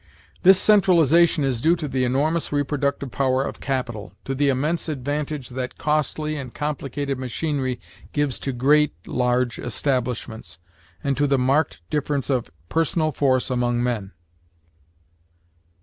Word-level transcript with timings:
This 0.41 0.59
centralization 0.59 1.43
is 1.43 1.61
due 1.61 1.75
to 1.75 1.87
the 1.87 2.03
enormous 2.03 2.51
reproductive 2.51 3.11
power 3.11 3.43
of 3.43 3.59
capital, 3.59 4.13
to 4.25 4.33
the 4.33 4.49
immense 4.49 4.89
advantage 4.89 5.49
that 5.49 5.77
costly 5.77 6.37
and 6.37 6.51
complicated 6.51 7.19
machinery 7.19 7.79
gives 8.11 8.39
to 8.39 8.51
great 8.51 8.93
[large] 9.05 9.59
establishments, 9.59 10.57
and 11.03 11.15
to 11.17 11.27
the 11.27 11.37
marked 11.37 11.81
difference 11.91 12.31
of 12.31 12.49
personal 12.67 13.11
force 13.11 13.51
among 13.51 13.83
men." 13.83 14.11